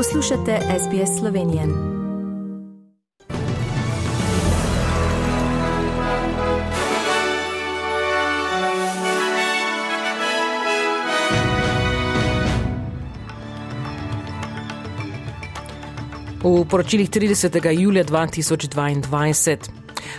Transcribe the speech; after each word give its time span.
Poslušate 0.00 0.58
SBS 0.78 1.18
Slovenije. 1.18 1.66
V 16.42 16.64
poročilih 16.70 17.10
30. 17.10 17.80
julija 17.80 18.04
2022 18.04 19.56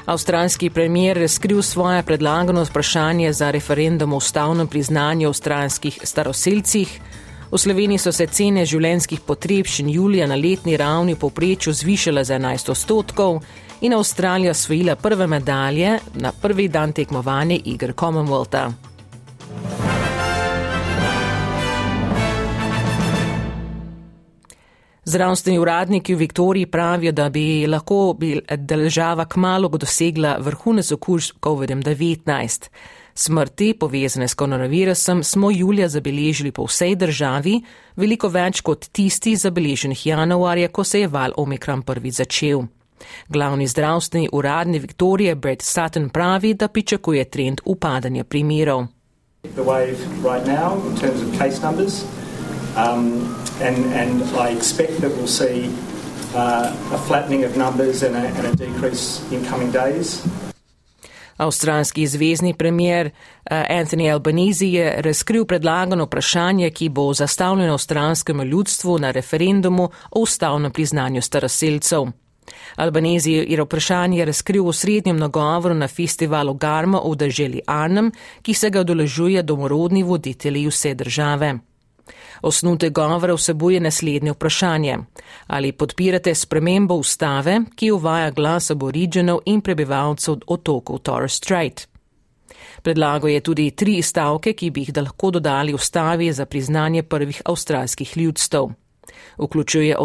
avstralski 0.06 0.70
premier 0.70 1.18
razkril 1.18 1.62
svoje 1.62 2.04
predlagano 2.04 2.64
vprašanje 2.64 3.34
za 3.34 3.52
referendum 3.52 4.14
o 4.14 4.18
ustavnem 4.18 4.68
priznanju 4.68 5.28
avstralskih 5.28 6.00
staroseljcih. 6.04 7.02
V 7.52 7.58
Sloveniji 7.60 8.00
so 8.00 8.12
se 8.16 8.30
cene 8.32 8.62
življenskih 8.64 9.26
potrebščin 9.28 9.90
julija 9.92 10.24
na 10.24 10.38
letni 10.40 10.78
ravni 10.80 11.18
povprečju 11.20 11.74
zvišale 11.76 12.24
za 12.24 12.38
11 12.40 12.72
odstotkov 12.72 13.42
in 13.84 13.92
Avstralija 13.92 14.54
osvojila 14.56 14.96
prve 14.96 15.28
medalje 15.28 15.98
na 16.16 16.32
prvi 16.32 16.70
dan 16.72 16.94
tekmovanja 16.96 17.58
igr 17.74 17.92
Commonwealtha. 17.92 18.70
Zdravstveni 25.04 25.60
uradniki 25.60 26.16
v 26.16 26.24
Viktoriji 26.24 26.72
pravijo, 26.72 27.12
da 27.12 27.28
bi 27.30 27.68
lahko 27.68 28.16
država 28.58 29.26
kmalo 29.26 29.68
dosegla 29.68 30.38
vrhunec 30.40 30.92
okužb 30.92 31.44
COVID-19. 31.44 32.70
Smrti, 33.14 33.74
povezane 33.74 34.28
s 34.28 34.34
koronavirusom, 34.34 35.24
smo 35.24 35.52
julija 35.52 35.88
zabeležili 35.88 36.52
po 36.52 36.66
vsej 36.66 36.96
državi, 36.96 37.62
veliko 37.96 38.28
več 38.28 38.62
kot 38.62 38.88
tisti 38.92 39.36
zabeleženih 39.36 40.06
januarja, 40.06 40.68
ko 40.68 40.84
se 40.84 41.00
je 41.00 41.08
val 41.08 41.32
Omikron 41.38 41.82
prvi 41.82 42.12
začel. 42.12 42.64
Glavni 43.30 43.68
zdravstveni 43.68 44.30
uradni 44.32 44.80
Viktorije 44.80 45.36
Brett 45.36 45.62
Sutton 45.62 46.10
pravi, 46.10 46.54
da 46.54 46.68
pričakuje 46.68 47.26
trend 47.26 47.62
upadanja 47.66 48.24
primerov. 48.24 48.88
Um, 52.78 53.36
and, 53.60 53.94
and 53.94 54.24
I 54.38 54.56
expect 54.56 55.02
that 55.02 55.12
we'll 55.12 55.28
see 55.28 55.70
uh, 56.34 56.72
a 56.94 56.98
flattening 56.98 57.44
of 57.44 57.58
numbers 57.58 58.02
and 58.02 58.16
a, 58.16 58.28
and 58.28 58.48
a 58.48 58.56
decrease 58.56 59.22
in 59.30 59.44
coming 59.46 59.72
days. 59.72 60.26
Avstralski 61.42 62.08
zvezdni 62.08 62.54
premier 62.54 63.08
uh, 63.08 63.58
Anthony 63.70 64.12
Albanese 64.14 64.68
je 64.68 65.02
razkril 65.02 65.46
predlagano 65.46 66.06
vprašanje, 66.06 66.70
ki 66.70 66.90
bo 66.90 67.14
zastavljeno 67.14 67.74
avstralskemu 67.74 68.44
ljudstvu 68.44 69.00
na 69.00 69.12
referendumu 69.12 69.90
o 70.12 70.20
ustavnem 70.20 70.72
priznanju 70.72 71.22
staroseljcev. 71.22 72.06
Albanese 72.76 73.32
je 73.32 73.64
vprašanje 73.64 74.26
razkril 74.26 74.68
v 74.68 74.74
srednjem 74.74 75.18
nagovoru 75.18 75.74
na 75.74 75.88
festivalu 75.88 76.54
Garma 76.54 77.02
v 77.06 77.16
državi 77.16 77.62
Arnhem, 77.68 78.12
ki 78.42 78.54
se 78.54 78.70
ga 78.70 78.80
odeležuje 78.80 79.44
domorodni 79.44 80.04
voditelji 80.04 80.68
vse 80.68 80.94
države. 80.94 81.60
Osnutek 82.42 82.94
govora 82.94 83.34
vsebuje 83.34 83.80
naslednje 83.80 84.32
vprašanje. 84.32 84.98
Ali 85.48 85.72
podpirate 85.72 86.36
spremembo 86.36 86.96
ustave, 86.96 87.60
ki 87.76 87.92
uvaja 87.92 88.32
glas 88.32 88.72
aboriginov 88.72 89.40
in 89.46 89.62
prebivalcev 89.62 90.36
otokov 90.48 91.00
Torres 91.00 91.34
Strait? 91.34 91.88
Predlago 92.82 93.28
je 93.28 93.40
tudi 93.40 93.72
tri 93.72 94.02
stavke, 94.02 94.54
ki 94.54 94.70
bi 94.70 94.82
jih 94.82 94.98
lahko 94.98 95.32
dodali 95.32 95.74
ustavi 95.74 96.34
za 96.34 96.46
priznanje 96.46 97.04
prvih 97.04 97.42
avstralskih 97.46 98.18
ljudstv. 98.18 98.58
Vključuje 99.38 99.98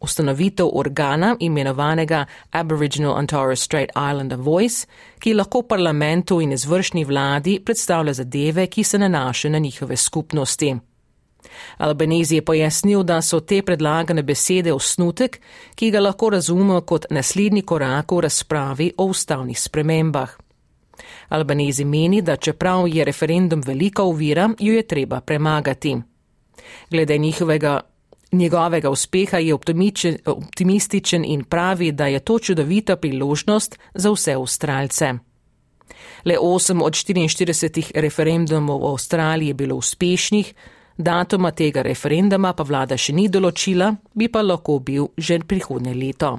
ustanovitev 0.00 0.68
organa 0.72 1.36
imenovanega 1.40 2.24
Aboriginal 2.50 3.16
and 3.18 3.28
Torres 3.28 3.60
Strait 3.60 3.90
Islander 3.90 4.38
Voice, 4.38 4.86
ki 5.18 5.34
lahko 5.34 5.62
parlamentu 5.62 6.40
in 6.40 6.52
izvršni 6.52 7.04
vladi 7.04 7.60
predstavlja 7.64 8.12
zadeve, 8.12 8.66
ki 8.66 8.82
se 8.82 8.98
nanašajo 8.98 9.52
na 9.52 9.58
njihove 9.58 9.96
skupnosti. 9.96 10.76
Albanezi 11.78 12.34
je 12.34 12.44
pojasnil, 12.44 13.02
da 13.02 13.22
so 13.22 13.40
te 13.40 13.62
predlagane 13.62 14.22
besede 14.22 14.72
osnutek, 14.72 15.40
ki 15.74 15.90
ga 15.90 16.00
lahko 16.00 16.30
razumemo 16.30 16.80
kot 16.80 17.06
naslednji 17.10 17.62
korak 17.62 18.12
v 18.12 18.20
razpravi 18.20 18.92
o 18.96 19.04
ustavnih 19.04 19.60
spremembah. 19.60 20.30
Albanezi 21.28 21.84
meni, 21.84 22.22
da 22.22 22.36
čeprav 22.36 22.88
je 22.88 23.04
referendum 23.04 23.62
velika 23.66 24.02
uvira, 24.02 24.50
jo 24.58 24.74
je 24.74 24.86
treba 24.86 25.20
premagati. 25.20 25.96
Glede 26.90 27.18
njihovega, 27.18 27.80
njegovega 28.32 28.90
uspeha 28.90 29.38
je 29.38 29.54
optimističen 30.26 31.24
in 31.24 31.44
pravi, 31.44 31.92
da 31.92 32.06
je 32.06 32.20
to 32.20 32.38
čudovita 32.38 32.96
priložnost 32.96 33.78
za 33.94 34.10
vse 34.10 34.32
Avstralce. 34.32 35.12
Le 36.24 36.38
8 36.40 36.82
od 36.82 36.92
44 36.92 37.90
referendumov 37.94 38.80
v 38.80 38.92
Avstraliji 38.92 39.48
je 39.48 39.54
bilo 39.54 39.76
uspešnih, 39.76 40.54
Datuma 40.96 41.50
tega 41.50 41.82
referenduma 41.82 42.52
pa 42.54 42.62
vlada 42.62 42.96
še 42.96 43.12
ni 43.12 43.28
določila, 43.28 43.90
bi 44.14 44.28
pa 44.28 44.42
lahko 44.42 44.78
bil 44.78 45.10
že 45.18 45.40
prihodnje 45.42 45.94
leto. 45.94 46.34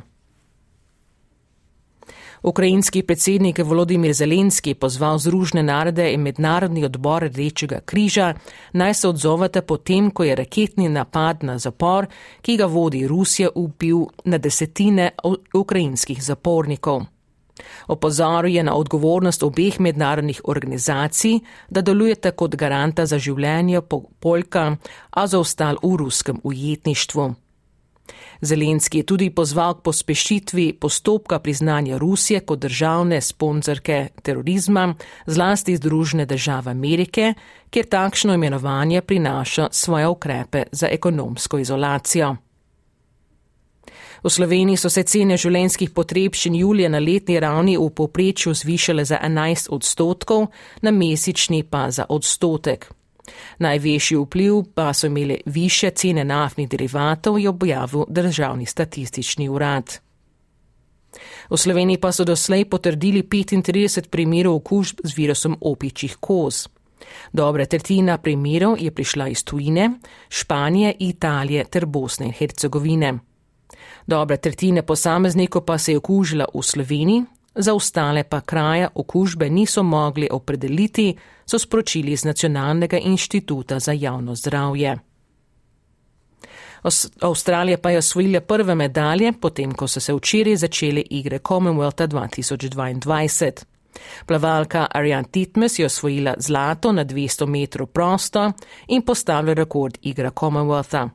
Ukrajinski 2.46 3.02
predsednik 3.04 3.60
Volodimir 3.60 4.14
Zelenski 4.14 4.76
pozval 4.76 5.18
Združne 5.18 5.64
narode 5.64 6.06
in 6.14 6.22
mednarodni 6.22 6.86
odbor 6.86 7.24
Rdečega 7.26 7.80
križa 7.82 8.34
naj 8.74 8.94
se 8.94 9.08
odzovete 9.08 9.62
potem, 9.62 10.12
ko 10.12 10.24
je 10.24 10.36
raketni 10.36 10.90
napad 10.90 11.44
na 11.44 11.58
zapor, 11.58 12.06
ki 12.42 12.58
ga 12.58 12.66
vodi 12.66 13.08
Rusija, 13.08 13.50
ubil 13.56 14.06
na 14.26 14.38
desetine 14.38 15.12
ukrajinskih 15.54 16.22
zapornikov. 16.24 17.15
Opozoril 17.88 18.56
je 18.56 18.64
na 18.64 18.76
odgovornost 18.76 19.44
obeh 19.44 19.80
mednarodnih 19.80 20.42
organizacij, 20.44 21.40
da 21.70 21.82
delujete 21.82 22.32
kot 22.32 22.56
garanta 22.56 23.06
za 23.06 23.20
življenje 23.20 23.82
Poljka, 24.20 24.78
a 25.10 25.28
za 25.28 25.40
ostal 25.40 25.78
v 25.84 25.96
ruskem 25.96 26.40
ujetništvu. 26.44 27.34
Zelenski 28.42 28.98
je 28.98 29.04
tudi 29.04 29.30
pozval 29.30 29.74
k 29.74 29.82
pospešitvi 29.82 30.74
postopka 30.80 31.40
priznanja 31.40 31.98
Rusije 31.98 32.40
kot 32.40 32.60
državne 32.60 33.22
sponzorke 33.22 34.08
terorizma, 34.22 34.94
zlasti 35.26 35.78
Združene 35.78 36.26
države 36.26 36.72
Amerike, 36.72 37.34
kjer 37.70 37.86
takšno 37.86 38.34
imenovanje 38.34 39.02
prinaša 39.02 39.68
svoje 39.72 40.08
ukrepe 40.08 40.64
za 40.72 40.88
ekonomsko 40.92 41.58
izolacijo. 41.58 42.36
V 44.25 44.30
Sloveniji 44.30 44.80
so 44.81 44.90
se 44.90 45.03
cene 45.06 45.36
življenskih 45.38 45.91
potrebščin 45.94 46.56
julija 46.58 46.90
na 46.90 46.97
letni 46.97 47.36
ravni 47.38 47.75
v 47.78 47.90
poprečju 47.94 48.56
zvišale 48.58 49.03
za 49.06 49.19
11 49.22 49.68
odstotkov, 49.69 50.47
na 50.81 50.90
mesečni 50.91 51.59
pa 51.62 51.91
za 51.94 52.08
odstotek. 52.09 52.88
Največji 53.62 54.18
vpliv 54.18 54.63
pa 54.74 54.88
so 54.97 55.06
imele 55.06 55.38
više 55.46 55.91
cene 55.94 56.24
naftnih 56.25 56.69
derivatov, 56.69 57.38
je 57.40 57.50
objavil 57.50 58.08
državni 58.09 58.66
statistični 58.66 59.46
urad. 59.50 59.94
V 61.50 61.57
Sloveniji 61.57 62.02
pa 62.02 62.12
so 62.12 62.25
doslej 62.25 62.66
potrdili 62.66 63.22
35 63.22 64.09
primerov 64.09 64.56
okužb 64.56 65.06
z 65.06 65.18
virusom 65.18 65.59
opičjih 65.62 66.18
koz. 66.19 66.66
Dobra 67.30 67.66
tretjina 67.66 68.18
primerov 68.18 68.81
je 68.81 68.90
prišla 68.92 69.28
iz 69.28 69.46
tujine, 69.46 69.90
Španije, 70.30 70.96
Italije 71.00 71.69
ter 71.69 71.86
Bosne 71.86 72.25
in 72.25 72.34
Hercegovine. 72.34 73.13
Dobra 74.08 74.38
tretjina 74.38 74.82
posameznikov 74.82 75.66
pa 75.66 75.78
se 75.78 75.92
je 75.92 75.98
okužila 75.98 76.46
v 76.54 76.62
Sloveniji, 76.62 77.24
za 77.56 77.74
ostale 77.74 78.24
pa 78.24 78.42
kraja 78.42 78.90
okužbe 78.96 79.50
niso 79.50 79.84
mogli 79.84 80.28
opredeliti, 80.32 81.16
so 81.46 81.60
sporočili 81.60 82.12
iz 82.12 82.24
Nacionalnega 82.26 82.98
inštituta 82.98 83.80
za 83.80 83.92
javno 83.92 84.36
zdravje. 84.36 84.98
Avstralija 87.22 87.78
pa 87.78 87.90
je 87.90 87.98
osvojila 87.98 88.42
prve 88.42 88.75
medalje, 88.75 89.34
potem 89.42 89.74
ko 89.74 89.88
so 89.88 90.00
se 90.00 90.13
včeraj 90.13 90.56
začele 90.56 91.01
igre 91.10 91.40
Commonwealtha 91.40 92.08
2022. 92.08 93.51
Plavalka 94.25 94.88
Ariane 94.92 95.28
Titmes 95.31 95.80
je 95.80 95.86
osvojila 95.86 96.34
zlato 96.38 96.92
na 96.92 97.06
200 97.06 97.46
metrov 97.46 97.88
prosto 97.88 98.51
in 98.88 99.01
postavila 99.01 99.54
rekord 99.54 99.98
igre 100.01 100.30
Commonwealtha. 100.30 101.10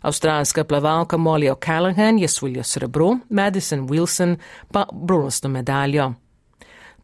Avstralska 0.00 0.64
plavalka 0.64 1.16
Molly 1.16 1.50
O'Callaghan 1.50 2.18
je 2.18 2.24
osvojila 2.24 2.62
srebro, 2.62 3.18
Madison 3.28 3.88
Wilson 3.88 4.36
pa 4.72 4.86
bronasto 4.92 5.48
medaljo. 5.48 6.12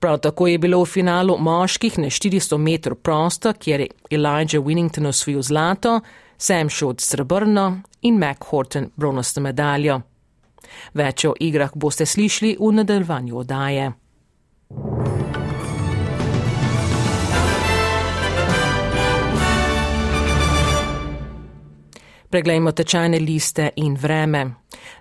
Prav 0.01 0.19
tako 0.19 0.47
je 0.47 0.59
bilo 0.59 0.83
v 0.83 0.87
finalu 0.87 1.37
moških 1.39 1.99
na 1.99 2.07
400 2.07 2.59
metrov 2.59 2.97
prosto, 2.97 3.53
kjer 3.53 3.81
je 3.81 3.89
Elijah 4.11 4.65
Winnington 4.65 5.07
osvojil 5.07 5.43
zlato, 5.43 6.01
Sam 6.39 6.71
Short 6.71 7.01
srebrno 7.01 7.81
in 8.03 8.19
Mac 8.19 8.37
Horton 8.51 8.91
bronasto 8.97 9.41
medaljo. 9.41 10.01
Več 10.95 11.25
o 11.25 11.35
igrah 11.41 11.71
boste 11.75 12.07
slišali 12.07 12.57
v 12.61 12.73
nadaljevanju 12.73 13.39
odaje. 13.39 13.93
Preglejmo 22.31 22.71
tečajne 22.73 23.19
liste 23.19 23.71
in 23.77 23.97
vreme. 23.99 24.51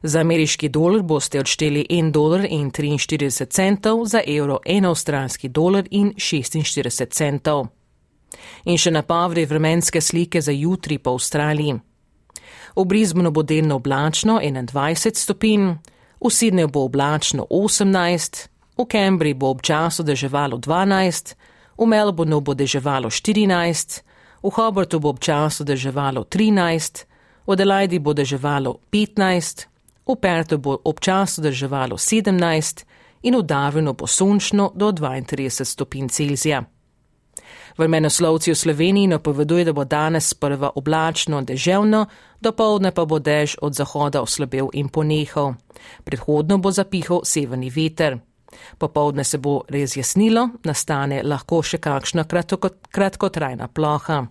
Za 0.04 0.20
ameriški 0.20 0.70
dolar 0.70 1.04
boste 1.06 1.40
odšteli 1.40 1.86
1 1.90 2.12
dolar 2.12 2.46
in 2.50 2.72
43 2.72 3.46
centov, 3.54 4.06
za 4.06 4.22
evro 4.28 4.58
1 4.66 4.88
avstralski 4.90 5.50
dolar 5.50 5.86
in 5.92 6.14
46 6.18 7.06
centov. 7.14 7.68
In 8.66 8.78
še 8.78 8.92
napovedi 8.92 9.46
vremenske 9.46 10.02
slike 10.02 10.42
za 10.42 10.52
jutri 10.52 10.98
po 10.98 11.14
Avstraliji. 11.14 11.76
V 12.76 12.86
Brisbanu 12.86 13.32
bo 13.32 13.44
delno 13.44 13.76
oblačno 13.76 14.40
21 14.42 15.14
stopinj, 15.14 15.68
v 16.22 16.32
Sydneyju 16.34 16.72
bo 16.74 16.88
oblačno 16.90 17.46
18, 17.50 18.48
v 18.78 18.86
Cambridgeu 18.90 19.40
bo 19.40 19.52
občasno 19.54 20.06
deževalo 20.06 20.58
12, 20.58 21.36
v 21.78 21.86
Melbourneu 21.86 22.42
bo 22.42 22.58
deževalo 22.58 23.10
14, 23.10 24.02
v 24.42 24.50
Hobartu 24.50 25.00
bo 25.00 25.14
občasno 25.14 25.66
deževalo 25.66 26.26
13, 26.26 27.06
v 27.50 27.58
Adelaidi 27.58 27.98
bo 27.98 28.14
deževalo 28.14 28.78
15, 28.94 29.66
v 30.06 30.16
Pertu 30.22 30.62
bo 30.62 30.78
občasno 30.86 31.50
deževalo 31.50 31.98
17 31.98 32.86
in 33.26 33.34
v 33.34 33.42
Darwinu 33.42 33.98
bo 33.98 34.06
sončno 34.06 34.70
do 34.78 34.92
32 34.94 35.66
stopinj 35.66 36.14
Celzija. 36.14 36.62
Vremenoslovci 37.78 38.52
v 38.52 38.56
Sloveniji 38.56 39.08
napoveduje, 39.08 39.66
da 39.66 39.74
bo 39.74 39.82
danes 39.86 40.30
sprva 40.30 40.70
oblačno, 40.76 41.42
deževno, 41.42 42.06
do 42.38 42.52
povdne 42.54 42.92
pa 42.94 43.06
bo 43.06 43.18
dež 43.18 43.58
od 43.66 43.74
zahoda 43.74 44.22
oslabel 44.22 44.70
in 44.74 44.90
ponehal. 44.94 45.56
Predhodno 46.06 46.62
bo 46.62 46.70
zapihal 46.70 47.26
severni 47.26 47.74
veter. 47.74 48.20
Popovdne 48.78 49.24
se 49.24 49.38
bo 49.38 49.62
res 49.70 49.98
jasnilo, 49.98 50.50
nastane 50.64 51.22
lahko 51.24 51.62
še 51.64 51.78
kakšna 51.78 52.26
kratkotrajna 52.92 53.68
ploha. 53.68 54.26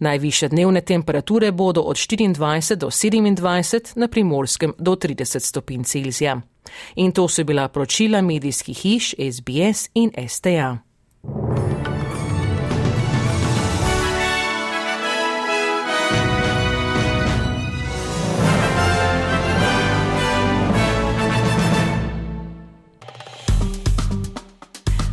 Najviše 0.00 0.48
dnevne 0.48 0.80
temperature 0.80 1.52
bodo 1.52 1.82
od 1.82 1.96
24 1.96 2.76
do 2.76 2.88
27, 2.90 3.96
na 3.96 4.08
primorskem 4.08 4.74
do 4.78 4.96
30 4.96 5.38
stopinj 5.38 5.84
Celzija. 5.84 6.40
In 6.96 7.12
to 7.12 7.28
so 7.28 7.44
bila 7.44 7.68
pročila 7.68 8.22
medijskih 8.22 8.78
hiš 8.78 9.14
SBS 9.18 9.90
in 9.94 10.10
STA. 10.28 10.78